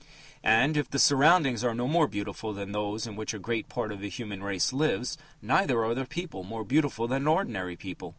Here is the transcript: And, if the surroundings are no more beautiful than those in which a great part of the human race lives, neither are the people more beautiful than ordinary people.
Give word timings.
And, 0.43 0.77
if 0.77 0.89
the 0.89 0.97
surroundings 0.97 1.63
are 1.63 1.75
no 1.75 1.87
more 1.87 2.07
beautiful 2.07 2.53
than 2.53 2.71
those 2.71 3.05
in 3.05 3.15
which 3.15 3.35
a 3.35 3.37
great 3.37 3.69
part 3.69 3.91
of 3.91 3.99
the 4.01 4.09
human 4.09 4.41
race 4.41 4.73
lives, 4.73 5.15
neither 5.43 5.85
are 5.85 5.93
the 5.93 6.05
people 6.05 6.43
more 6.43 6.63
beautiful 6.63 7.07
than 7.07 7.27
ordinary 7.27 7.75
people. 7.75 8.09